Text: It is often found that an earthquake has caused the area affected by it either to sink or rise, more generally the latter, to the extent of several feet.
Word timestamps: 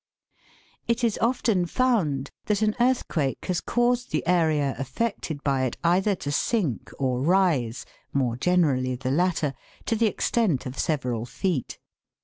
It 0.87 1.03
is 1.03 1.19
often 1.19 1.67
found 1.67 2.31
that 2.47 2.63
an 2.63 2.75
earthquake 2.79 3.45
has 3.45 3.61
caused 3.61 4.09
the 4.09 4.25
area 4.25 4.73
affected 4.79 5.43
by 5.43 5.63
it 5.65 5.77
either 5.83 6.15
to 6.15 6.31
sink 6.31 6.89
or 6.97 7.21
rise, 7.21 7.85
more 8.11 8.35
generally 8.35 8.95
the 8.95 9.11
latter, 9.11 9.53
to 9.85 9.95
the 9.95 10.07
extent 10.07 10.65
of 10.65 10.79
several 10.79 11.27
feet. 11.27 11.77